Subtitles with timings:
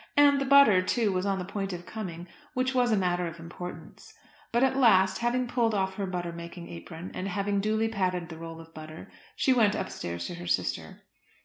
[0.17, 3.39] And the butter, too, was on the point of coming, which was a matter of
[3.39, 4.15] importance.
[4.51, 8.37] But at last, having pulled off her butter making apron and having duly patted the
[8.39, 11.03] roll of butter, she went upstairs to her sister.